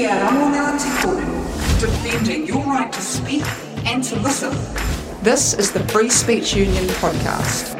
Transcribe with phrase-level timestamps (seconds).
[0.00, 0.88] Kia Ramona Te
[1.78, 3.44] defending your right to speak
[3.84, 4.50] and to listen.
[5.22, 7.79] This is the Free Speech Union podcast.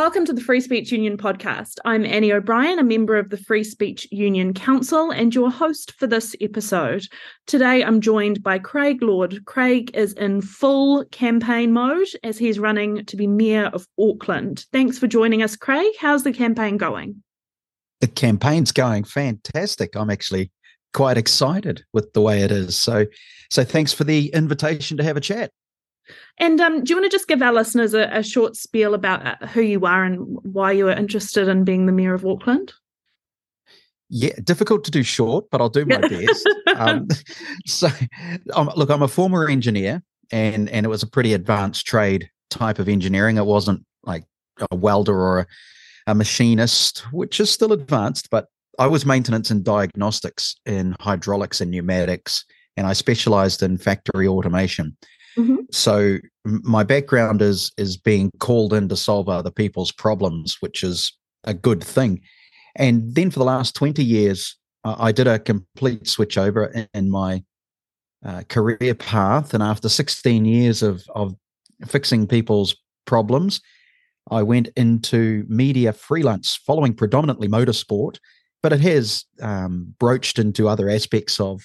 [0.00, 1.74] Welcome to the Free Speech Union podcast.
[1.84, 6.06] I'm Annie O'Brien, a member of the Free Speech Union Council, and your host for
[6.06, 7.06] this episode.
[7.46, 9.44] Today, I'm joined by Craig Lord.
[9.44, 14.64] Craig is in full campaign mode as he's running to be Mayor of Auckland.
[14.72, 15.92] Thanks for joining us, Craig.
[16.00, 17.22] How's the campaign going?
[18.00, 19.96] The campaign's going fantastic.
[19.96, 20.50] I'm actually
[20.94, 22.74] quite excited with the way it is.
[22.74, 23.04] So,
[23.50, 25.50] so thanks for the invitation to have a chat.
[26.38, 29.26] And um, do you want to just give our listeners a, a short spiel about
[29.26, 32.72] uh, who you are and why you are interested in being the mayor of Auckland?
[34.08, 36.48] Yeah, difficult to do short, but I'll do my best.
[36.76, 37.06] Um,
[37.66, 37.88] so,
[38.54, 42.80] um, look, I'm a former engineer, and and it was a pretty advanced trade type
[42.80, 43.36] of engineering.
[43.36, 44.24] It wasn't like
[44.70, 45.46] a welder or a,
[46.08, 48.46] a machinist, which is still advanced, but
[48.80, 52.44] I was maintenance and diagnostics in hydraulics and pneumatics,
[52.76, 54.96] and I specialized in factory automation.
[55.38, 55.56] Mm-hmm.
[55.70, 61.16] So my background is is being called in to solve other people's problems, which is
[61.44, 62.20] a good thing.
[62.76, 67.10] And then for the last twenty years, I did a complete switch over in, in
[67.10, 67.42] my
[68.24, 69.54] uh, career path.
[69.54, 71.34] And after sixteen years of of
[71.86, 73.60] fixing people's problems,
[74.30, 78.18] I went into media freelance, following predominantly motorsport,
[78.62, 81.62] but it has um, broached into other aspects of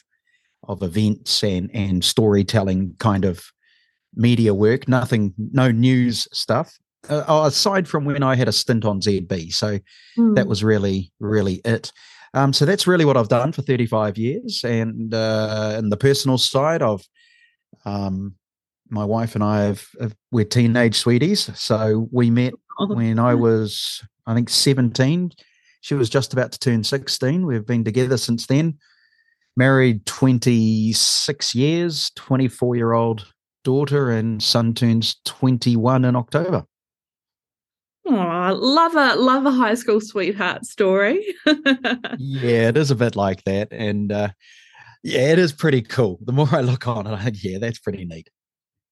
[0.68, 3.44] of events and and storytelling kind of
[4.16, 6.78] media work, nothing, no news stuff.
[7.10, 9.80] Uh, oh, aside from when I had a stint on ZB, so
[10.18, 10.36] mm.
[10.36, 11.92] that was really, really it.
[12.36, 14.62] Um, so that's really what I've done for 35 years.
[14.66, 17.02] And uh, in the personal side, of
[17.86, 18.36] um,
[18.90, 21.50] my wife and I have, have, we're teenage sweeties.
[21.58, 25.32] So we met oh, when I was, I think, 17.
[25.80, 27.46] She was just about to turn 16.
[27.46, 28.80] We've been together since then.
[29.56, 33.26] Married 26 years, 24 year old
[33.66, 36.66] daughter, and son turns 21 in October.
[38.08, 41.26] Oh, love a love a high school sweetheart story.
[42.18, 44.30] yeah, it is a bit like that, and uh,
[45.04, 46.20] yeah, it is pretty cool.
[46.22, 48.30] The more I look on it, I think, yeah, that's pretty neat.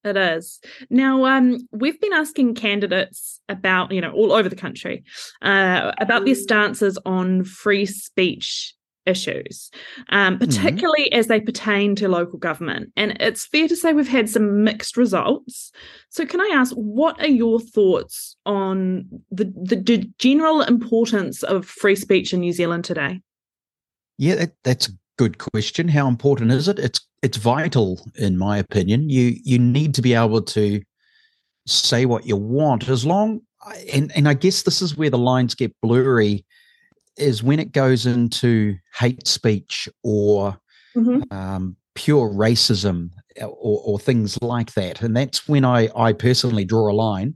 [0.03, 0.59] It is.
[0.89, 5.05] Now, um, we've been asking candidates about, you know, all over the country,
[5.41, 8.73] uh, about their stances on free speech
[9.05, 9.69] issues,
[10.09, 10.45] um, mm-hmm.
[10.45, 11.19] particularly mm-hmm.
[11.19, 12.91] as they pertain to local government.
[12.95, 15.71] And it's fair to say we've had some mixed results.
[16.09, 21.95] So, can I ask, what are your thoughts on the, the general importance of free
[21.95, 23.21] speech in New Zealand today?
[24.17, 25.87] Yeah, that, that's a good question.
[25.87, 26.79] How important is it?
[26.79, 29.09] It's it's vital, in my opinion.
[29.09, 30.81] You you need to be able to
[31.65, 33.39] say what you want as long
[33.93, 36.45] and and I guess this is where the lines get blurry
[37.17, 40.57] is when it goes into hate speech or
[40.95, 41.21] mm-hmm.
[41.35, 45.01] um, pure racism uh, or, or, things like that.
[45.01, 47.35] And that's when I, I personally draw a line.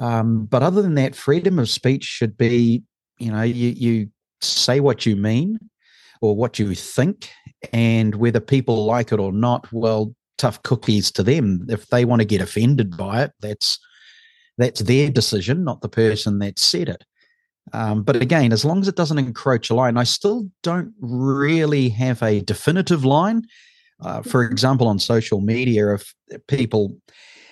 [0.00, 2.82] Um, but other than that, freedom of speech should be,
[3.18, 4.08] you know, you, you
[4.40, 5.58] say what you mean
[6.20, 7.30] or what you think,
[7.72, 11.66] and whether people like it or not, well, tough cookies to them.
[11.68, 13.78] If they want to get offended by it, that's
[14.58, 17.04] that's their decision, not the person that said it.
[17.72, 21.88] Um, but again, as long as it doesn't encroach a line, I still don't really
[21.90, 23.46] have a definitive line.
[24.00, 24.52] Uh, for mm-hmm.
[24.52, 26.14] example, on social media, if
[26.48, 26.96] people,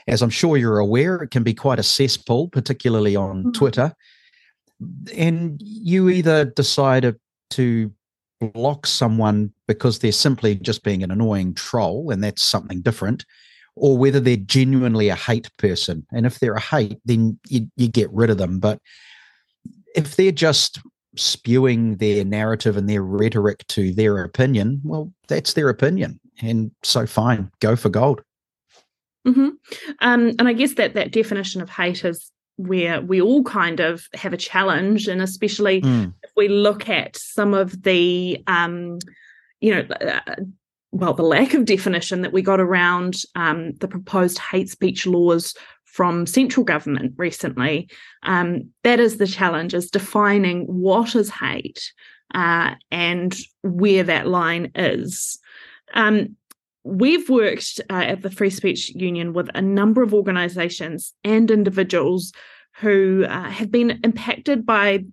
[0.06, 3.50] as I'm sure you're aware, it can be quite a cesspool, particularly on mm-hmm.
[3.52, 3.94] Twitter.
[5.16, 7.16] And you either decide
[7.50, 7.92] to
[8.40, 13.26] block someone because they're simply just being an annoying troll, and that's something different,
[13.74, 16.06] or whether they're genuinely a hate person.
[16.12, 18.60] And if they're a hate, then you, you get rid of them.
[18.60, 18.80] But
[19.94, 20.81] if they're just
[21.16, 27.06] spewing their narrative and their rhetoric to their opinion, well, that's their opinion, and so
[27.06, 28.22] fine, go for gold.
[29.27, 29.48] Mm-hmm.
[30.00, 34.06] Um, and I guess that that definition of hate is where we all kind of
[34.15, 36.12] have a challenge, and especially mm.
[36.22, 38.98] if we look at some of the, um,
[39.60, 39.95] you know.
[39.95, 40.36] Uh,
[40.91, 45.54] well, the lack of definition that we got around um, the proposed hate speech laws
[45.98, 47.91] from central government recently.
[48.22, 51.92] Um, that is the challenge: is defining what is hate
[52.33, 55.41] uh, and where that line is.
[55.95, 56.36] Um,
[56.84, 62.33] we've worked uh, at the Free Speech Union with a number of organisations and individuals
[62.77, 65.04] who uh, have been impacted by,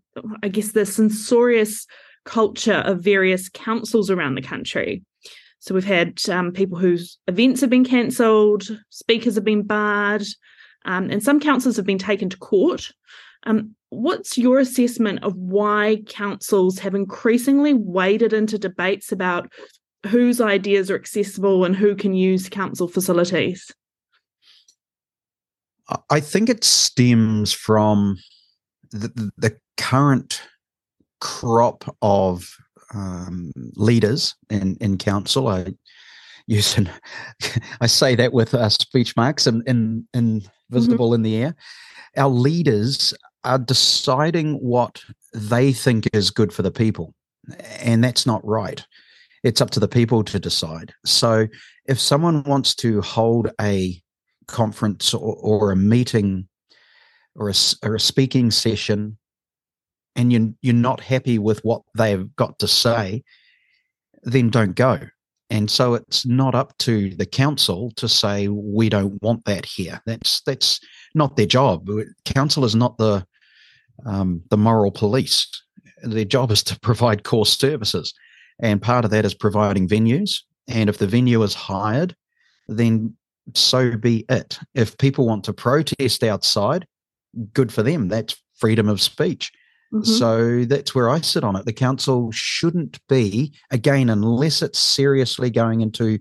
[0.43, 1.87] I guess, the censorious
[2.25, 5.01] culture of various councils around the country.
[5.61, 10.27] So we've had um, people whose events have been cancelled, speakers have been barred,
[10.85, 12.91] um, and some councils have been taken to court
[13.45, 19.51] Um, what's your assessment of why councils have increasingly waded into debates about
[20.07, 23.71] whose ideas are accessible and who can use council facilities?
[26.09, 28.17] I think it stems from
[28.91, 30.41] the, the current
[31.21, 32.49] crop of
[32.93, 35.47] um, leaders in, in council.
[35.47, 35.73] I
[36.47, 36.89] an,
[37.81, 41.15] I say that with uh, speech marks and in, in, in visible mm-hmm.
[41.15, 41.55] in the air.
[42.17, 43.13] Our leaders
[43.43, 45.03] are deciding what
[45.33, 47.13] they think is good for the people,
[47.79, 48.85] and that's not right.
[49.43, 50.93] It's up to the people to decide.
[51.05, 51.47] So,
[51.87, 54.01] if someone wants to hold a
[54.47, 56.47] conference or, or a meeting
[57.35, 57.53] or a,
[57.83, 59.17] or a speaking session
[60.15, 63.23] and you're, you're not happy with what they've got to say,
[64.23, 64.99] then don't go.
[65.49, 70.01] And so it's not up to the council to say we don't want that here.
[70.05, 70.79] That's that's
[71.13, 71.87] not their job.
[72.25, 73.25] Council is not the
[74.05, 75.47] um, the moral police.
[76.03, 78.13] Their job is to provide core services,
[78.59, 80.39] and part of that is providing venues.
[80.67, 82.15] And if the venue is hired,
[82.67, 83.15] then
[83.53, 84.57] so be it.
[84.73, 86.87] If people want to protest outside,
[87.53, 88.07] good for them.
[88.07, 89.51] That's freedom of speech.
[89.93, 90.03] Mm-hmm.
[90.03, 91.65] So that's where I sit on it.
[91.65, 96.19] The council shouldn't be, again, unless it's seriously going into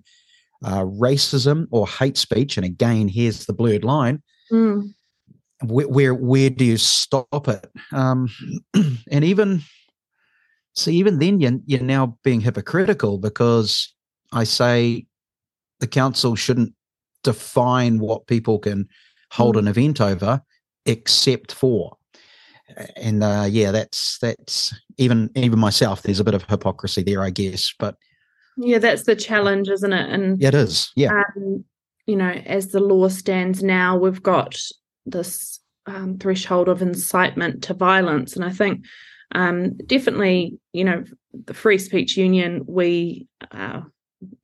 [0.64, 2.56] uh, racism or hate speech.
[2.56, 4.22] And again, here's the blurred line.
[4.52, 4.94] Mm.
[5.62, 7.66] Where, where, where do you stop it?
[7.93, 8.28] Um,
[8.75, 9.62] and even
[10.75, 13.93] see, even then, you're, you're now being hypocritical because
[14.32, 15.06] I say
[15.81, 16.75] the council shouldn't
[17.22, 18.88] define what people can
[19.32, 19.61] hold mm.
[19.61, 20.43] an event over,
[20.87, 21.96] except for
[22.96, 26.02] and uh, yeah, that's that's even even myself.
[26.02, 27.72] There's a bit of hypocrisy there, I guess.
[27.78, 27.96] But
[28.56, 30.11] yeah, that's the challenge, isn't it?
[30.11, 30.90] And it is.
[30.96, 31.64] Yeah, um,
[32.06, 34.58] you know, as the law stands now, we've got
[35.06, 38.84] this um, threshold of incitement to violence, and I think
[39.34, 43.82] um, definitely, you know, the Free Speech Union, we uh,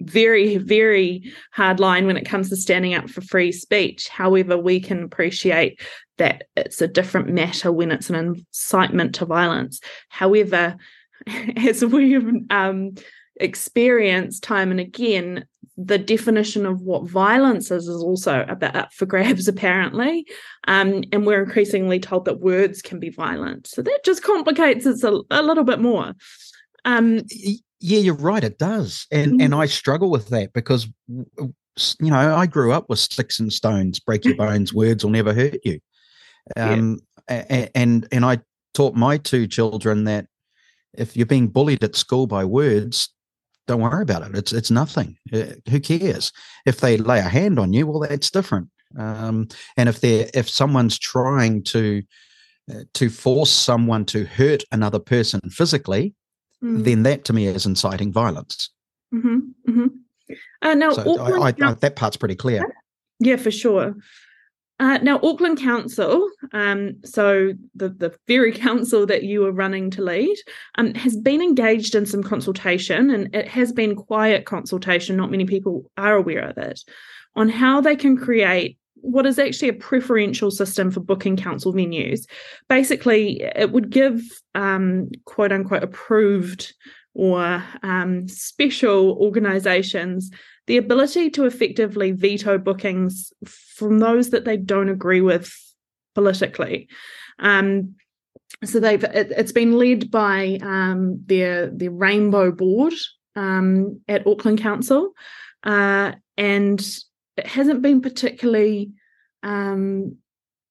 [0.01, 4.09] very, very hard line when it comes to standing up for free speech.
[4.09, 5.81] However, we can appreciate
[6.21, 9.81] that it's a different matter when it's an incitement to violence.
[10.11, 10.77] However,
[11.57, 12.95] as we've um,
[13.37, 15.47] experienced time and again,
[15.79, 20.27] the definition of what violence is is also a bit up for grabs, apparently.
[20.69, 23.67] Um, and we're increasingly told that words can be violent.
[23.67, 26.13] So that just complicates it a, a little bit more.
[26.85, 27.23] Um,
[27.81, 28.45] yeah, you're right.
[28.45, 29.41] It does, and mm-hmm.
[29.41, 30.87] and I struggle with that because
[31.17, 35.33] you know I grew up with sticks and stones, break your bones, words will never
[35.33, 35.81] hurt you.
[36.57, 37.69] Um, yeah.
[37.75, 38.39] and and I
[38.75, 40.27] taught my two children that
[40.95, 43.09] if you're being bullied at school by words,
[43.67, 44.37] don't worry about it.
[44.37, 45.17] It's it's nothing.
[45.33, 46.33] Uh, who cares
[46.67, 47.87] if they lay a hand on you?
[47.87, 48.69] Well, that's different.
[48.99, 52.03] Um, and if they're if someone's trying to
[52.71, 56.15] uh, to force someone to hurt another person physically,
[56.63, 56.83] mm.
[56.85, 58.71] then that to me is inciting violence.
[59.15, 59.39] Mm-hmm,
[59.69, 59.87] mm-hmm.
[60.63, 62.63] Uh, now, so I, I, I, that part's pretty clear.
[63.19, 63.97] Yeah, for sure.
[64.81, 70.03] Uh, now, Auckland Council, um, so the, the very council that you are running to
[70.03, 70.37] lead,
[70.77, 75.17] um, has been engaged in some consultation, and it has been quiet consultation.
[75.17, 76.81] Not many people are aware of it,
[77.37, 82.27] on how they can create what is actually a preferential system for booking council venues.
[82.69, 84.23] Basically, it would give
[84.55, 86.73] um, quote unquote approved
[87.13, 90.31] or um, special organizations
[90.71, 95.53] the ability to effectively veto bookings from those that they don't agree with
[96.15, 96.89] politically.
[97.41, 97.97] Um,
[98.63, 102.93] so they've it, has been led by um, their their Rainbow Board
[103.35, 105.11] um, at Auckland Council,
[105.65, 106.81] uh, and
[107.37, 108.93] it hasn't been particularly
[109.43, 110.19] um,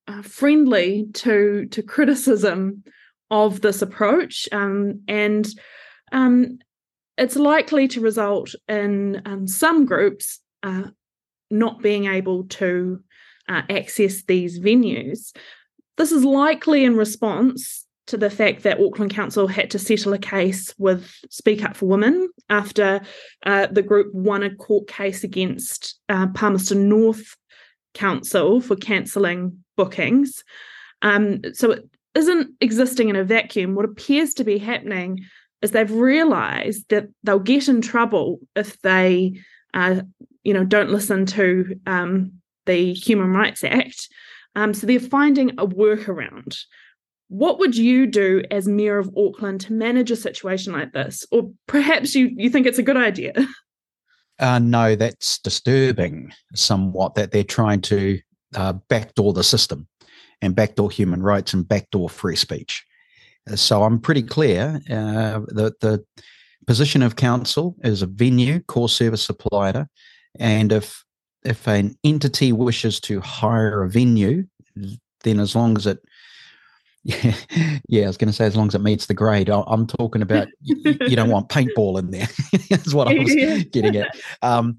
[0.08, 2.86] uh, friendly to to criticism
[3.30, 5.46] of this approach, um, and
[6.14, 6.60] um,
[7.20, 10.84] it's likely to result in um, some groups uh,
[11.52, 13.02] not being able to
[13.50, 15.36] uh, access these venues.
[15.98, 20.18] This is likely in response to the fact that Auckland Council had to settle a
[20.18, 23.02] case with Speak Up for Women after
[23.46, 27.36] uh, the group won a court case against uh, Palmerston North
[27.94, 30.44] Council for cancelling bookings.
[31.02, 33.76] Um, so it isn't existing in a vacuum.
[33.76, 35.26] What appears to be happening
[35.62, 39.40] is they've realised that they'll get in trouble if they,
[39.74, 40.02] uh,
[40.44, 42.32] you know, don't listen to um,
[42.66, 44.08] the Human Rights Act.
[44.56, 46.58] Um, so they're finding a workaround.
[47.28, 51.26] What would you do as mayor of Auckland to manage a situation like this?
[51.32, 53.34] Or perhaps you, you think it's a good idea?
[54.42, 58.18] Uh, no, that's disturbing somewhat that they're trying to
[58.56, 59.86] uh, backdoor the system.
[60.42, 62.86] and backdoor human rights and backdoor free speech.
[63.56, 66.04] So I'm pretty clear uh, that the
[66.68, 69.90] position of council is a venue, core service supplier,
[70.40, 71.04] and if
[71.44, 74.46] if an entity wishes to hire a venue,
[75.24, 76.00] then as long as it
[77.04, 77.34] yeah,
[77.88, 79.50] yeah, I was going to say as long as it meets the grade.
[79.50, 82.28] I, am talking about you, you, don't want paintball in there.
[82.70, 84.16] Is what I was getting at.
[84.42, 84.78] Um,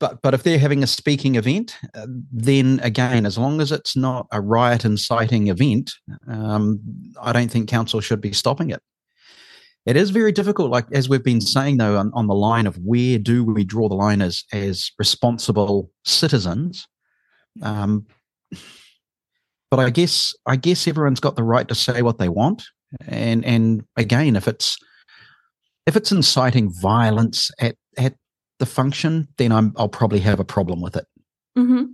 [0.00, 3.96] but but if they're having a speaking event, uh, then again, as long as it's
[3.96, 5.92] not a riot inciting event,
[6.26, 6.80] um,
[7.20, 8.82] I don't think council should be stopping it.
[9.86, 12.76] It is very difficult, like as we've been saying though, on, on the line of
[12.78, 16.86] where do we draw the line as as responsible citizens.
[17.62, 18.06] Um,
[19.70, 22.64] but I guess I guess everyone's got the right to say what they want,
[23.06, 24.78] and and again, if it's
[25.86, 28.14] if it's inciting violence at at
[28.58, 31.06] the function, then I'm I'll probably have a problem with it.
[31.56, 31.84] Mm-hmm.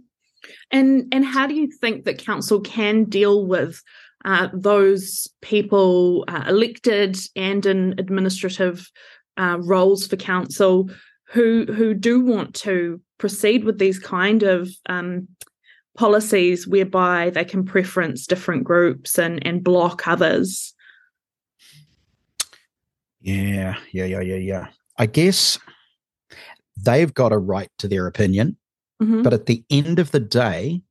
[0.71, 3.83] And and how do you think that council can deal with
[4.25, 8.91] uh, those people uh, elected and in administrative
[9.37, 10.91] uh, roles for council
[11.29, 15.29] who who do want to proceed with these kind of um,
[15.97, 20.75] policies whereby they can preference different groups and and block others
[23.21, 24.67] yeah yeah yeah yeah yeah
[24.99, 25.59] i guess
[26.77, 28.57] they've got a right to their opinion
[29.03, 29.23] mm-hmm.
[29.23, 30.83] but at the end of the day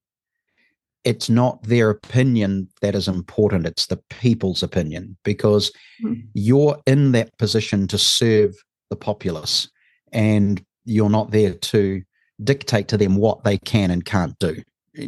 [1.04, 6.22] it's not their opinion that is important it's the people's opinion because mm-hmm.
[6.34, 8.56] you're in that position to serve
[8.90, 9.70] the populace
[10.14, 12.02] and you're not there to
[12.44, 14.56] dictate to them what they can and can't do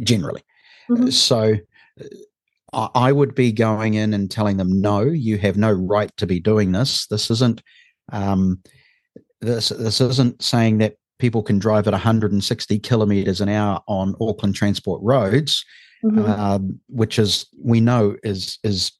[0.04, 0.42] generally.
[0.90, 1.10] Mm-hmm.
[1.10, 1.56] So
[2.74, 6.40] I would be going in and telling them, no, you have no right to be
[6.40, 7.08] doing this.
[7.08, 7.62] This isn't
[8.12, 8.62] um,
[9.42, 14.56] this this isn't saying that people can drive at 160 kilometers an hour on Auckland
[14.56, 15.64] transport roads,
[16.04, 16.26] mm-hmm.
[16.26, 18.92] uh, which is we know is is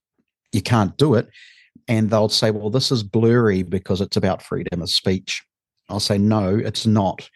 [0.54, 1.28] you can't do it.
[1.88, 5.44] And they'll say, well, this is blurry because it's about freedom of speech.
[5.90, 7.30] I'll say, no, it's not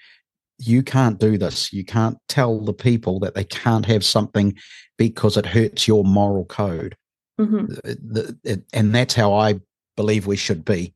[0.60, 1.72] you can't do this.
[1.74, 4.58] You can't tell the people that they can't have something
[4.98, 6.96] because it hurts your moral code.
[7.40, 7.66] Mm-hmm.
[7.68, 9.60] The, the, it, and that's how I
[9.96, 10.94] believe we should be.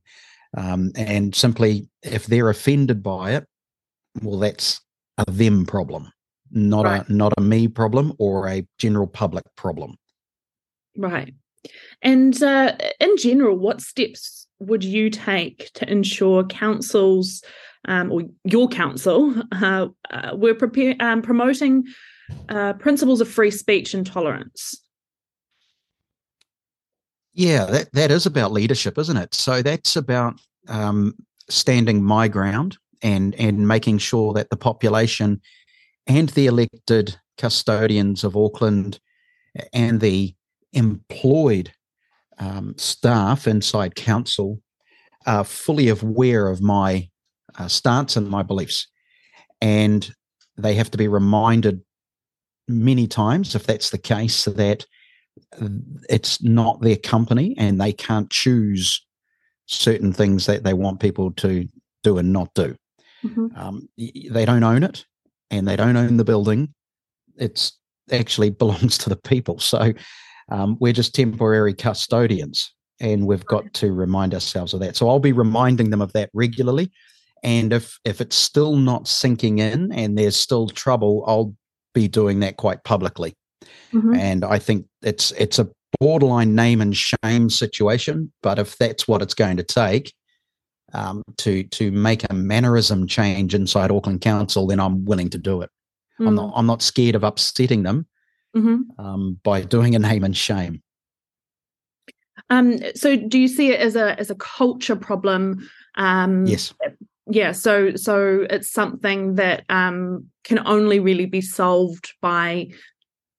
[0.56, 3.48] Um, and simply, if they're offended by it,
[4.22, 4.82] well, that's
[5.18, 6.12] a them problem,
[6.52, 7.08] not right.
[7.08, 9.96] a not a me problem or a general public problem.
[10.98, 11.34] Right.
[12.02, 17.42] And uh, in general, what steps would you take to ensure councils
[17.86, 21.86] um, or your council uh, uh, we're prepare, um, promoting
[22.50, 24.80] uh, principles of free speech and tolerance.
[27.34, 29.34] Yeah, that, that is about leadership, isn't it?
[29.34, 31.16] So that's about um,
[31.50, 35.42] standing my ground and and making sure that the population
[36.08, 39.00] and the elected custodians of Auckland
[39.74, 40.34] and the
[40.74, 41.72] employed
[42.40, 44.62] um, staff inside council
[45.26, 47.10] are fully aware of my
[47.58, 48.88] uh, stance and my beliefs.
[49.62, 50.10] And
[50.58, 51.82] they have to be reminded
[52.68, 54.86] many times, if that's the case, that
[56.10, 59.06] it's not their company and they can't choose
[59.66, 61.68] certain things that they want people to
[62.04, 62.76] do and not do.
[63.24, 63.48] Mm-hmm.
[63.56, 65.06] Um, they don't own it
[65.50, 66.74] and they don't own the building.
[67.38, 67.78] It's
[68.12, 69.60] actually belongs to the people.
[69.60, 69.94] So
[70.50, 74.96] um, we're just temporary custodians and we've got to remind ourselves of that.
[74.96, 76.92] So I'll be reminding them of that regularly
[77.44, 81.54] and if if it's still not sinking in and there's still trouble i'll
[81.94, 83.36] be doing that quite publicly
[83.92, 84.16] mm-hmm.
[84.16, 85.70] and i think it's it's a
[86.00, 90.14] borderline name and shame situation but if that's what it's going to take
[90.94, 95.62] um, to to make a mannerism change inside auckland council then i'm willing to do
[95.62, 95.70] it
[96.20, 96.28] mm-hmm.
[96.28, 96.54] i'm not mm.
[96.56, 98.08] i'm not scared of upsetting them
[98.56, 98.82] mm-hmm.
[99.04, 100.82] um, by doing a name and shame
[102.50, 106.74] um, so do you see it as a as a culture problem um, yes
[107.30, 112.68] yeah so so it's something that um, can only really be solved by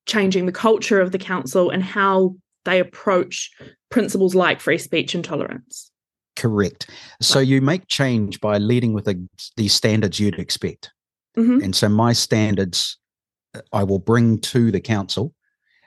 [0.05, 3.51] changing the culture of the council and how they approach
[3.89, 5.91] principles like free speech and tolerance.
[6.35, 6.89] Correct.
[7.21, 10.91] So you make change by leading with the, the standards you'd expect.
[11.37, 11.63] Mm-hmm.
[11.65, 12.97] and so my standards
[13.55, 15.33] uh, i will bring to the council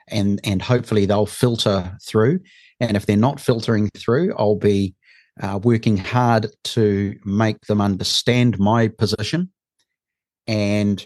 [0.07, 2.39] and and hopefully they'll filter through.
[2.79, 4.93] And if they're not filtering through i'll be
[5.41, 9.51] uh, working hard to make them understand my position.
[10.47, 11.05] And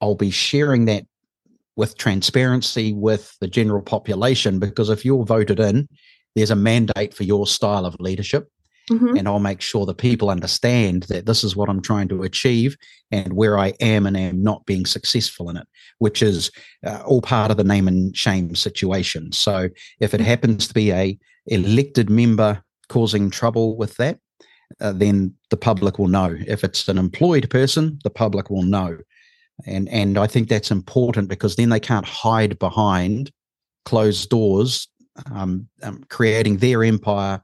[0.00, 1.04] I'll be sharing that
[1.76, 5.88] with transparency with the general population because if you're voted in,
[6.34, 8.48] there's a mandate for your style of leadership.
[8.90, 9.16] Mm-hmm.
[9.16, 12.76] And I'll make sure the people understand that this is what I'm trying to achieve
[13.12, 15.66] and where I am and am not being successful in it,
[15.98, 16.50] which is
[16.84, 19.30] uh, all part of the name and shame situation.
[19.32, 19.68] So
[20.00, 20.26] if it mm-hmm.
[20.26, 24.18] happens to be a elected member causing trouble with that,
[24.80, 26.36] uh, then the public will know.
[26.46, 28.98] If it's an employed person, the public will know.
[29.66, 33.30] And and I think that's important because then they can't hide behind
[33.84, 34.88] closed doors,
[35.30, 37.42] um, um, creating their empire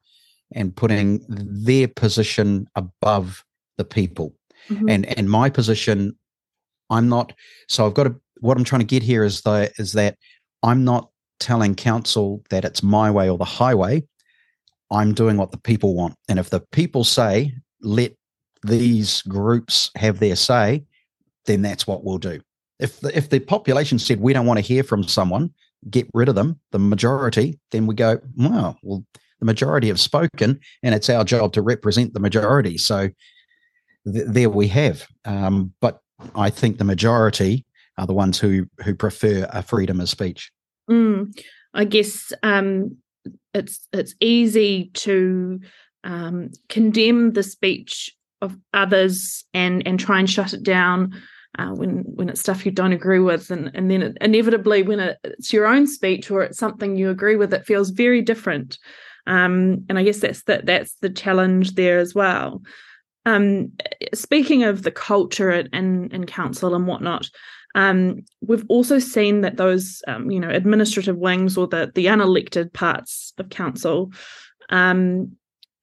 [0.53, 3.45] and putting their position above
[3.77, 4.35] the people.
[4.69, 4.89] Mm-hmm.
[4.89, 6.17] And and my position,
[6.91, 7.33] I'm not.
[7.69, 8.15] So I've got to.
[8.41, 10.17] What I'm trying to get here is the is that
[10.63, 14.03] I'm not telling council that it's my way or the highway.
[14.91, 18.13] I'm doing what the people want, and if the people say let
[18.65, 20.85] these groups have their say,
[21.47, 22.41] then that's what we'll do.
[22.79, 25.53] If the, if the population said we don't want to hear from someone,
[25.91, 29.05] get rid of them, the majority, then we go, well,
[29.39, 32.79] the majority have spoken, and it's our job to represent the majority.
[32.79, 33.09] So
[34.13, 35.07] th- there we have.
[35.25, 36.01] Um, but
[36.35, 37.65] I think the majority
[37.97, 40.51] are the ones who who prefer a freedom of speech.
[40.91, 41.39] Mm,
[41.75, 42.97] I guess um,
[43.59, 45.61] it's it's easy to
[46.05, 51.21] um, condemn the speech of others and and try and shut it down
[51.59, 55.01] uh, when when it's stuff you don't agree with, and and then it, inevitably when
[55.01, 58.79] it, it's your own speech or it's something you agree with, it feels very different.
[59.27, 62.63] Um, and I guess that's the, that's the challenge there as well.
[63.27, 63.73] Um,
[64.15, 67.29] speaking of the culture and and council and whatnot,
[67.75, 72.73] um, we've also seen that those um, you know administrative wings or the the unelected
[72.73, 74.13] parts of council
[74.71, 75.33] um,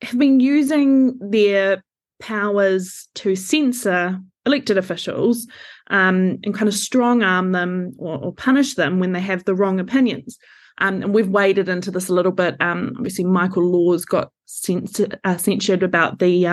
[0.02, 1.84] have been using their
[2.20, 5.48] powers to censor elected officials
[5.90, 9.56] um, and kind of strong arm them or, or, punish them when they have the
[9.56, 10.38] wrong opinions.
[10.78, 12.56] Um, and we've waded into this a little bit.
[12.60, 16.46] Um, obviously, Michael Laws got censored, uh, censured about the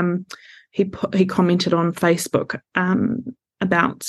[0.71, 3.25] he put, he commented on Facebook um,
[3.63, 4.07] about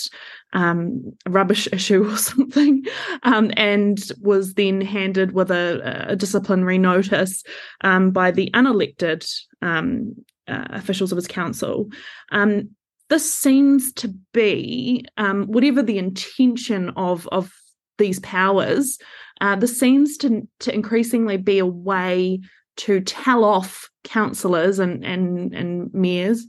[0.53, 2.85] um, a rubbish issue or something,
[3.23, 7.43] um, and was then handed with a, a disciplinary notice
[7.81, 9.29] um, by the unelected
[9.61, 10.15] um,
[10.47, 11.89] uh, officials of his council.
[12.31, 12.71] Um,
[13.09, 17.51] this seems to be um, whatever the intention of of
[17.97, 18.97] these powers.
[19.41, 22.39] Uh, this seems to to increasingly be a way
[22.75, 26.47] to tell off councillors and and and mayors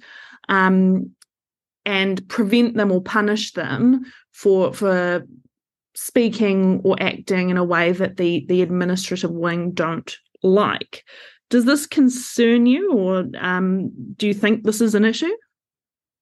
[0.49, 1.11] um,
[1.87, 5.27] and prevent them or punish them for for
[5.95, 11.05] speaking or acting in a way that the the administrative wing don't like.
[11.51, 15.31] Does this concern you, or um, do you think this is an issue?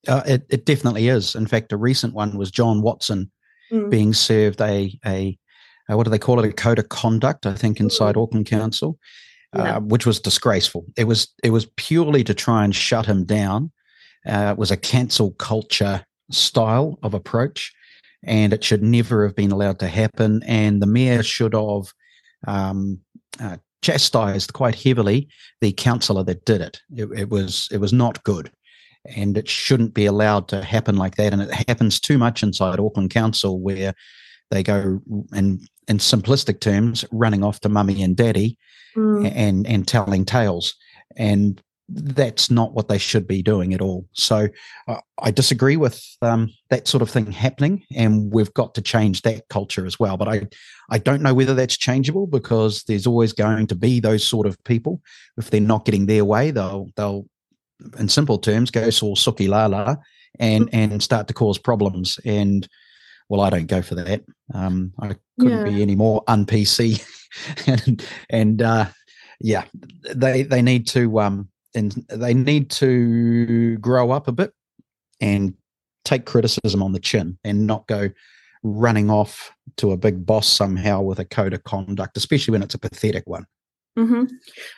[0.08, 1.34] Uh, it, it definitely is.
[1.34, 3.30] In fact, a recent one was John Watson
[3.70, 3.88] mm.
[3.88, 5.38] being served a, a,
[5.88, 7.46] a what do they call it a code of conduct?
[7.46, 8.22] I think inside mm.
[8.22, 8.98] Auckland Council,
[9.54, 9.76] yeah.
[9.76, 10.84] uh, which was disgraceful.
[10.96, 13.70] It was it was purely to try and shut him down.
[14.26, 17.72] Uh, it was a cancel culture style of approach,
[18.22, 20.42] and it should never have been allowed to happen.
[20.44, 21.92] And the mayor should have
[22.46, 23.00] um,
[23.40, 25.28] uh, chastised quite heavily
[25.60, 26.80] the councillor that did it.
[26.94, 27.08] it.
[27.16, 28.50] It was it was not good
[29.04, 31.32] and it shouldn't be allowed to happen like that.
[31.32, 33.94] And it happens too much inside Auckland Council where
[34.50, 35.00] they go
[35.32, 38.58] in in simplistic terms running off to mummy and daddy
[38.96, 39.30] mm.
[39.34, 40.74] and and telling tales
[41.16, 41.60] and
[41.94, 44.48] that's not what they should be doing at all so
[44.88, 49.22] uh, i disagree with um, that sort of thing happening and we've got to change
[49.22, 50.46] that culture as well but i
[50.90, 54.62] i don't know whether that's changeable because there's always going to be those sort of
[54.64, 55.00] people
[55.36, 57.26] if they're not getting their way they'll they'll
[57.98, 59.98] in simple terms, go all suki lala
[60.38, 60.92] and mm-hmm.
[60.92, 62.18] and start to cause problems.
[62.24, 62.68] And
[63.28, 64.22] well, I don't go for that.
[64.52, 65.72] Um, I couldn't yeah.
[65.72, 67.04] be any more un PC.
[67.66, 68.86] and and uh,
[69.40, 69.64] yeah,
[70.14, 74.52] they they need to um and they need to grow up a bit
[75.20, 75.54] and
[76.04, 78.10] take criticism on the chin and not go
[78.62, 82.74] running off to a big boss somehow with a code of conduct, especially when it's
[82.74, 83.46] a pathetic one.
[83.98, 84.24] Mm-hmm.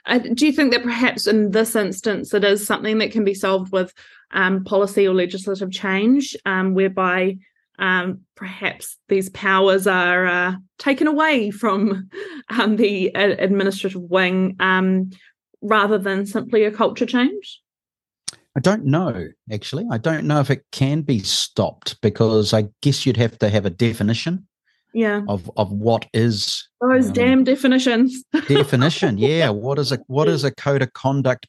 [0.07, 3.35] Uh, do you think that perhaps in this instance it is something that can be
[3.35, 3.93] solved with
[4.33, 7.37] um, policy or legislative change, um, whereby
[7.79, 12.09] um, perhaps these powers are uh, taken away from
[12.51, 15.11] um, the uh, administrative wing um,
[15.65, 17.61] rather than simply a culture change?
[18.57, 19.85] I don't know, actually.
[19.91, 23.67] I don't know if it can be stopped because I guess you'd have to have
[23.67, 24.47] a definition
[24.93, 25.23] yeah.
[25.29, 28.23] of of what is those um, damn definitions.
[28.49, 29.19] definition.
[29.19, 31.49] Yeah what is a what is a code of conduct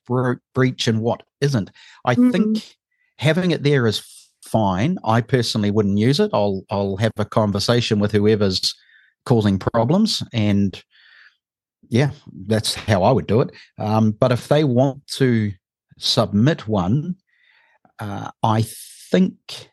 [0.54, 1.72] breach and what isn't?
[2.06, 2.76] I mm think
[3.18, 4.04] having it there is
[4.44, 4.98] fine.
[5.06, 6.32] I personally wouldn't use it.
[6.34, 8.74] I'll i'll have a conversation with whoever's
[9.26, 10.84] causing problems and
[11.90, 12.12] yeah
[12.48, 15.52] that's how i would do it um, but if they want to
[15.98, 17.16] submit one,
[18.00, 19.70] uh, I think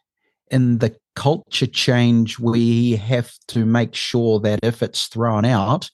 [0.50, 5.90] in the culture change, we have to make sure that if it's thrown out,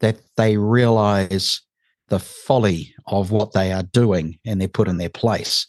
[0.00, 1.60] that they realize
[2.08, 5.66] the folly of what they are doing and they're put in their place.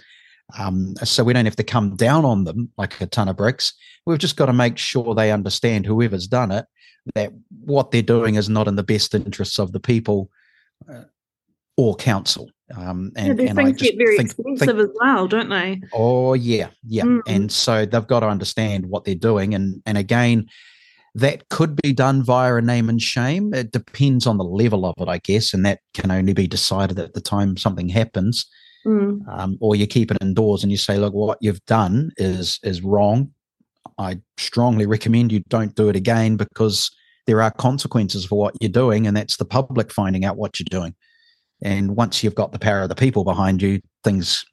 [0.58, 3.74] Um, so we don't have to come down on them like a ton of bricks.
[4.06, 6.66] We've just got to make sure they understand whoever's done it
[7.16, 7.32] that
[7.62, 10.30] what they're doing is not in the best interests of the people
[10.92, 11.04] uh,
[11.76, 12.50] or council.
[12.76, 15.82] Um, and, yeah, and things get very think, expensive think, as well, don't they?
[15.94, 17.04] Oh yeah, yeah.
[17.04, 17.22] Mm.
[17.28, 19.54] And so they've got to understand what they're doing.
[19.54, 20.48] And and again,
[21.16, 23.54] that could be done via a name and shame.
[23.54, 27.00] It depends on the level of it, I guess, and that can only be decided
[27.00, 28.46] at the time something happens.
[28.88, 29.28] Mm.
[29.28, 32.82] Um, or you keep it indoors and you say, look, what you've done is is
[32.82, 33.32] wrong.
[33.98, 36.90] I strongly recommend you don't do it again because
[37.26, 40.80] there are consequences for what you're doing, and that's the public finding out what you're
[40.80, 40.96] doing.
[41.62, 44.46] And once you've got the power of the people behind you, things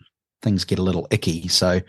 [0.43, 1.47] things get a little icky.
[1.49, 1.81] So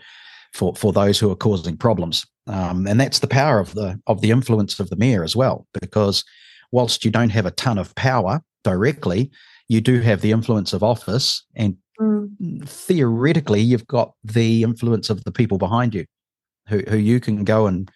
[0.54, 4.20] for for those who are causing problems, um, and that's the power of the of
[4.20, 6.22] the influence of the mayor as well, because
[6.70, 9.32] whilst you don't have a ton of power directly,
[9.68, 12.68] you do have the influence of office, and mm.
[12.68, 16.04] theoretically, you've got the influence of the people behind you,
[16.68, 17.90] who who you can go and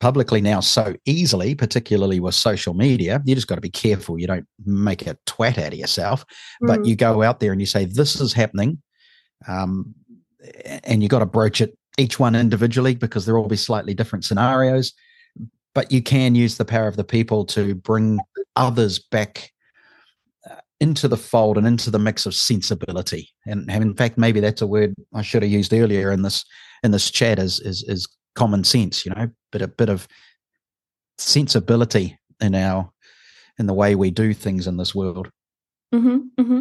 [0.00, 3.22] publicly now so easily, particularly with social media.
[3.24, 4.18] You just got to be careful.
[4.18, 6.24] You don't make a twat out of yourself,
[6.62, 6.66] mm.
[6.66, 8.82] but you go out there and you say, This is happening.
[9.48, 9.94] Um,
[10.84, 14.24] and you got to broach it each one individually because there will be slightly different
[14.24, 14.92] scenarios.
[15.74, 18.18] But you can use the power of the people to bring
[18.54, 19.52] others back
[20.80, 23.30] into the fold and into the mix of sensibility.
[23.46, 26.44] And, in fact, maybe that's a word I should have used earlier in this
[26.82, 30.06] in this chat is is, is common sense, you know, but a bit of
[31.18, 32.90] sensibility in our
[33.58, 35.30] in the way we do things in this world.
[35.94, 36.60] Mm-hmm, mm-hmm.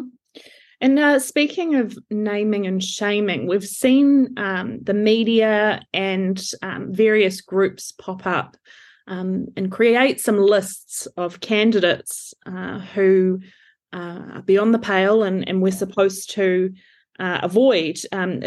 [0.82, 7.42] And uh, speaking of naming and shaming, we've seen um, the media and um, various
[7.42, 8.58] groups pop up
[9.08, 13.40] um, and create some lists of candidates uh, who
[13.94, 16.74] uh, beyond the pale, and, and we're supposed to
[17.20, 17.98] uh, avoid.
[18.12, 18.42] Um,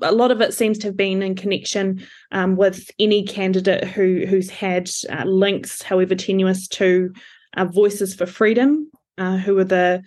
[0.00, 4.24] a lot of it seems to have been in connection um, with any candidate who
[4.26, 7.12] who's had uh, links, however tenuous, to
[7.56, 10.02] uh, Voices for Freedom, uh, who are the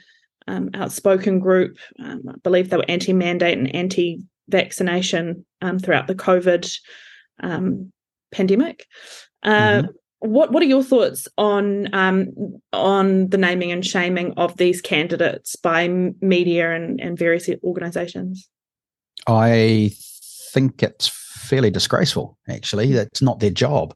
[0.48, 1.78] um, outspoken group.
[2.00, 6.78] Um, I believe they were anti-mandate and anti-vaccination um, throughout the COVID
[7.41, 7.91] um,
[8.32, 8.86] pandemic.
[9.43, 9.91] Uh, mm-hmm
[10.25, 12.27] what what are your thoughts on um,
[12.73, 18.49] on the naming and shaming of these candidates by media and, and various organisations?
[19.27, 19.91] I
[20.53, 22.38] think it's fairly disgraceful.
[22.49, 23.93] Actually, that's not their job,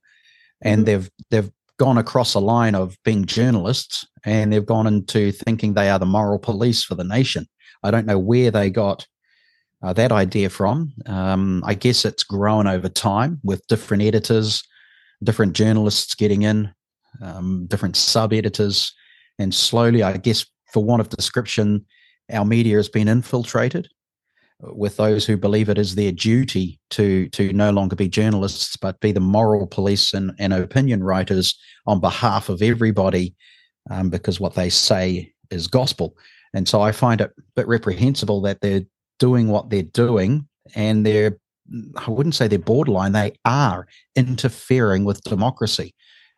[0.61, 0.85] and mm-hmm.
[0.85, 5.89] they've they've gone across a line of being journalists, and they've gone into thinking they
[5.89, 7.47] are the moral police for the nation.
[7.83, 9.07] I don't know where they got
[9.81, 10.93] uh, that idea from.
[11.05, 14.63] Um, I guess it's grown over time with different editors
[15.23, 16.71] different journalists getting in,
[17.21, 18.93] um, different sub editors,
[19.37, 21.85] and slowly, I guess, for want of description,
[22.31, 23.87] our media has been infiltrated
[24.61, 28.99] with those who believe it is their duty to to no longer be journalists but
[28.99, 33.33] be the moral police and, and opinion writers on behalf of everybody
[33.89, 36.15] um, because what they say is gospel.
[36.53, 38.85] And so i find it a bit reprehensible that they're
[39.19, 41.37] doing what they're doing and they're
[41.95, 45.93] I wouldn't say they're borderline, they are interfering with democracy.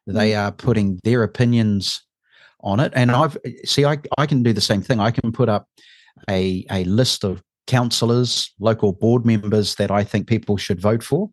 [0.07, 0.39] They mm.
[0.39, 2.03] are putting their opinions
[2.61, 2.91] on it.
[2.95, 4.99] And I've see, I, I can do the same thing.
[4.99, 5.67] I can put up
[6.29, 11.29] a, a list of councillors, local board members that I think people should vote for,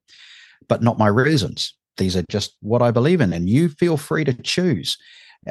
[0.68, 1.74] but not my reasons.
[1.96, 4.96] These are just what I believe in, and you feel free to choose.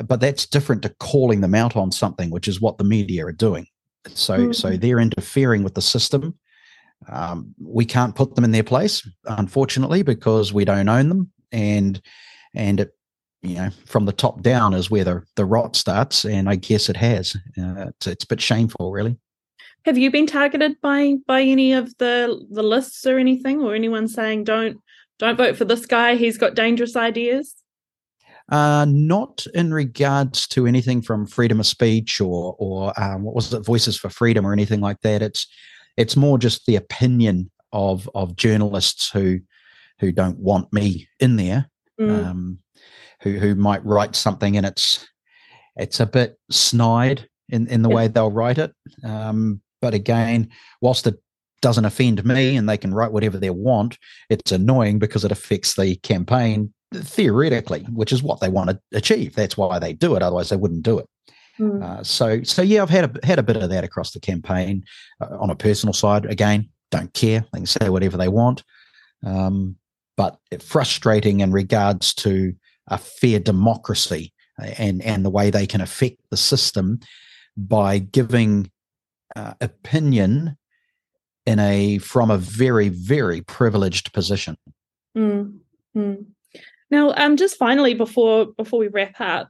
[0.05, 3.31] But that's different to calling them out on something, which is what the media are
[3.31, 3.67] doing.
[4.13, 4.51] So, mm-hmm.
[4.53, 6.37] so they're interfering with the system.
[7.09, 12.01] Um, we can't put them in their place, unfortunately, because we don't own them, and
[12.53, 12.91] and it,
[13.41, 16.89] you know, from the top down is where the the rot starts, and I guess
[16.89, 17.35] it has.
[17.57, 19.17] Uh, it's, it's a bit shameful, really.
[19.85, 24.07] Have you been targeted by by any of the the lists or anything, or anyone
[24.07, 24.81] saying don't
[25.19, 26.15] don't vote for this guy?
[26.15, 27.55] He's got dangerous ideas.
[28.49, 33.53] Uh, not in regards to anything from freedom of speech or or um, what was
[33.53, 35.21] it, Voices for Freedom or anything like that.
[35.21, 35.47] It's
[35.97, 39.39] it's more just the opinion of of journalists who
[39.99, 42.25] who don't want me in there, mm.
[42.25, 42.59] um,
[43.21, 45.07] who who might write something and it's
[45.75, 47.95] it's a bit snide in in the yeah.
[47.95, 48.73] way they'll write it.
[49.03, 50.49] Um, but again,
[50.81, 51.15] whilst it
[51.61, 53.97] doesn't offend me and they can write whatever they want,
[54.29, 59.35] it's annoying because it affects the campaign theoretically, which is what they want to achieve.
[59.35, 60.21] That's why they do it.
[60.21, 61.05] Otherwise, they wouldn't do it.
[61.59, 61.83] Mm.
[61.83, 64.83] Uh, so, so yeah, I've had a had a bit of that across the campaign.
[65.21, 67.45] Uh, on a personal side, again, don't care.
[67.51, 68.63] They can say whatever they want.
[69.25, 69.75] Um,
[70.15, 72.53] but frustrating in regards to
[72.87, 76.99] a fair democracy and and the way they can affect the system
[77.55, 78.71] by giving
[79.35, 80.57] uh, opinion
[81.45, 84.57] in a from a very very privileged position.
[85.15, 85.59] Mm,
[85.95, 86.25] mm.
[86.89, 89.49] Now, um, just finally before before we wrap up,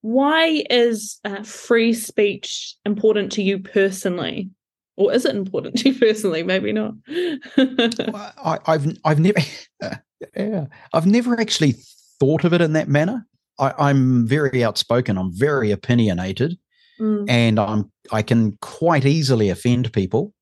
[0.00, 4.50] why is uh, free speech important to you personally?
[4.96, 6.42] Or is it important to you personally?
[6.42, 6.94] Maybe not.
[7.56, 9.40] well, I, have I've never
[10.36, 11.76] yeah, I've never actually
[12.20, 13.26] thought of it in that manner.
[13.58, 15.18] I, am very outspoken.
[15.18, 16.56] I'm very opinionated,
[17.00, 17.24] mm.
[17.28, 20.32] and I'm I can quite easily offend people.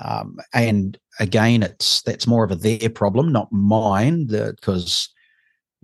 [0.00, 5.08] Um, and again, it's that's more of a their problem, not mine, because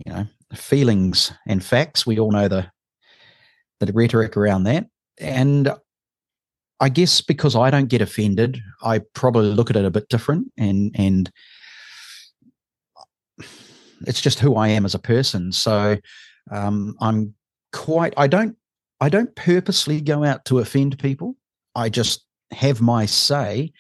[0.05, 2.07] you know feelings and facts.
[2.07, 2.71] We all know the
[3.81, 4.87] the rhetoric around that,
[5.19, 5.73] and
[6.81, 10.53] I guess because I don't get offended, I probably look at it a bit different,
[10.57, 11.31] and and
[14.07, 15.53] it's just who I am as a person.
[15.53, 15.97] So
[16.51, 17.35] um, I'm
[17.73, 18.15] quite.
[18.17, 18.57] I don't.
[19.01, 21.37] I don't purposely go out to offend people.
[21.75, 23.73] I just have my say,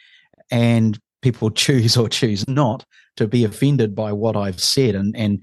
[0.51, 2.85] and people choose or choose not
[3.17, 4.95] to be offended by what I've said.
[4.95, 5.43] And and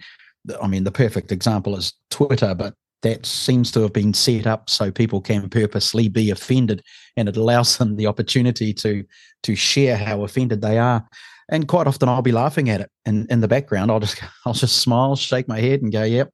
[0.62, 4.70] I mean, the perfect example is Twitter, but that seems to have been set up
[4.70, 6.84] so people can purposely be offended,
[7.18, 9.04] and it allows them the opportunity to
[9.44, 11.08] to share how offended they are
[11.52, 13.92] and quite often I'll be laughing at it and in the background.
[13.92, 16.34] I'll just I'll just smile, shake my head, and go, "Yep,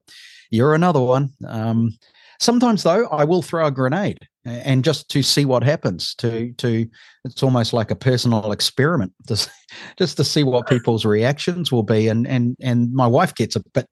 [0.51, 1.97] you're another one." Um,
[2.39, 6.15] sometimes though, I will throw a grenade and just to see what happens.
[6.15, 6.88] To to
[7.25, 12.08] it's almost like a personal experiment, just to see what people's reactions will be.
[12.08, 13.88] And and and my wife gets a bit.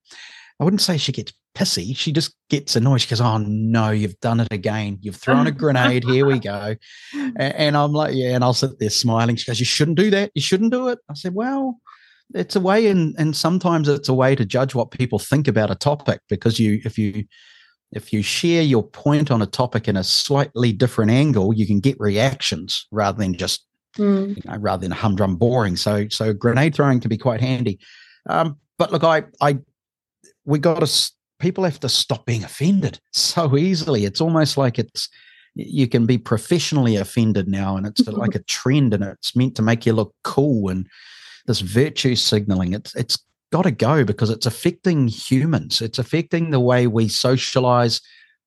[0.60, 1.96] I wouldn't say she gets pissy.
[1.96, 3.02] She just gets annoyed.
[3.02, 5.00] She goes, "Oh no, you've done it again.
[5.02, 6.04] You've thrown a grenade.
[6.04, 6.76] Here we go."
[7.14, 9.36] And, and, I'm like, "Yeah," and I'll sit there smiling.
[9.36, 10.32] She goes, "You shouldn't do that.
[10.36, 11.80] You shouldn't do it." I said, "Well."
[12.34, 15.70] It's a way, and and sometimes it's a way to judge what people think about
[15.70, 17.24] a topic because you, if you,
[17.92, 21.80] if you share your point on a topic in a slightly different angle, you can
[21.80, 24.36] get reactions rather than just mm.
[24.36, 25.76] you know, rather than humdrum boring.
[25.76, 27.80] So so grenade throwing can be quite handy.
[28.28, 29.60] Um, but look, I I
[30.46, 34.06] we got to people have to stop being offended so easily.
[34.06, 35.10] It's almost like it's
[35.56, 39.62] you can be professionally offended now, and it's like a trend, and it's meant to
[39.62, 40.88] make you look cool and
[41.48, 42.74] this virtue signaling.
[42.74, 43.18] It's it's
[43.52, 45.82] got to go because it's affecting humans.
[45.82, 48.02] It's affecting the way we socialize.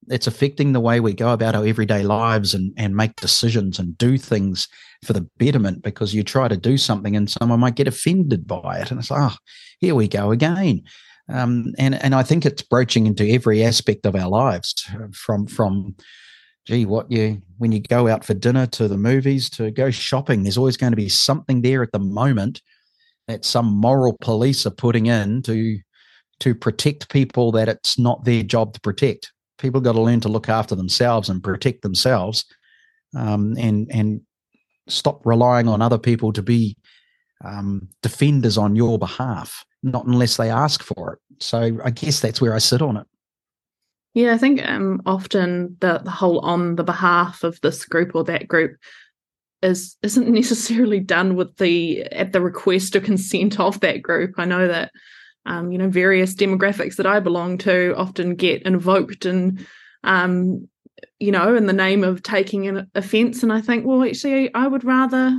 [0.09, 3.99] It's affecting the way we go about our everyday lives and, and make decisions and
[3.99, 4.69] do things
[5.05, 8.79] for the betterment because you try to do something and someone might get offended by
[8.79, 8.91] it.
[8.91, 9.37] And it's, oh,
[9.81, 10.83] here we go again.
[11.31, 14.75] Um, and and I think it's broaching into every aspect of our lives,
[15.13, 15.97] from from
[16.69, 20.43] gee, what you when you go out for dinner to the movies to go shopping,
[20.43, 22.63] there's always going to be something there at the moment
[23.27, 25.79] that some moral police are putting in to
[26.41, 29.33] to protect people that it's not their job to protect.
[29.59, 32.45] People got to learn to look after themselves and protect themselves,
[33.17, 34.21] um, and and
[34.89, 36.77] stop relying on other people to be
[37.45, 41.43] um, defenders on your behalf not unless they ask for it.
[41.43, 43.07] So I guess that's where I sit on it.
[44.15, 48.25] Yeah, I think um, often the, the whole on the behalf of this group or
[48.25, 48.77] that group
[49.63, 54.35] is isn't necessarily done with the at the request or consent of that group.
[54.39, 54.91] I know that
[55.47, 59.65] um, you know various demographics that I belong to often get invoked and
[60.03, 60.69] um,
[61.21, 63.43] you know in the name of taking an offence.
[63.43, 65.39] And I think, well, actually, I would rather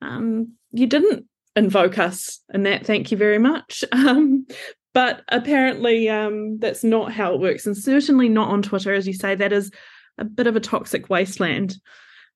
[0.00, 1.26] um, you didn't
[1.56, 2.86] invoke us in that.
[2.86, 3.84] Thank you very much.
[3.92, 4.46] Um,
[4.94, 9.12] but apparently, um, that's not how it works, and certainly not on Twitter, as you
[9.12, 9.34] say.
[9.34, 9.70] That is
[10.16, 11.76] a bit of a toxic wasteland.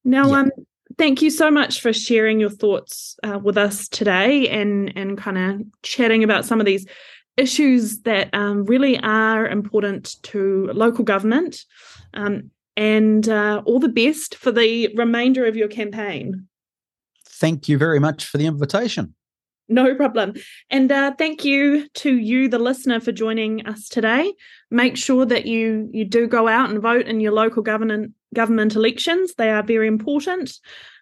[0.04, 0.38] Now, yeah.
[0.40, 0.50] um,
[0.96, 5.38] thank you so much for sharing your thoughts uh, with us today, and and kind
[5.38, 6.86] of chatting about some of these
[7.36, 11.64] issues that um, really are important to local government.
[12.14, 16.46] Um, and uh, all the best for the remainder of your campaign
[17.42, 19.14] thank you very much for the invitation.
[19.68, 20.34] No problem.
[20.70, 24.32] And uh, thank you to you, the listener, for joining us today.
[24.70, 28.76] Make sure that you you do go out and vote in your local government government
[28.76, 29.34] elections.
[29.34, 30.52] They are very important,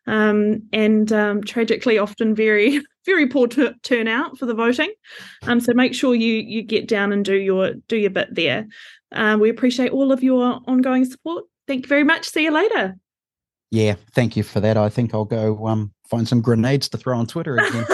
[0.07, 4.93] um, and um, tragically often very very poor t- turnout for the voting.
[5.43, 8.67] Um, so make sure you you get down and do your do your bit there.
[9.13, 11.45] Uh, we appreciate all of your ongoing support.
[11.67, 12.29] Thank you very much.
[12.29, 12.97] See you later.
[13.71, 14.77] Yeah, thank you for that.
[14.77, 17.87] I think I'll go um, find some grenades to throw on Twitter again.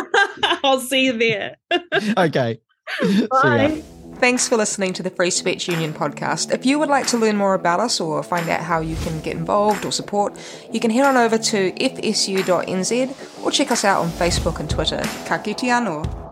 [0.65, 1.57] I'll see you there.
[2.17, 2.61] okay.
[3.31, 3.83] Bye.
[4.17, 6.51] Thanks for listening to the Free Speech Union podcast.
[6.51, 9.21] If you would like to learn more about us or find out how you can
[9.21, 10.33] get involved or support,
[10.73, 15.03] you can head on over to fsu.nz or check us out on Facebook and Twitter.
[15.27, 16.26] Ka kite anō.